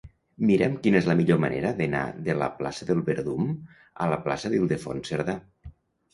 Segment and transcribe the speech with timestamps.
[0.51, 3.53] Mira'm quina és la millor manera d'anar de la plaça del Verdum
[4.07, 5.39] a la plaça d'Ildefons Cerdà.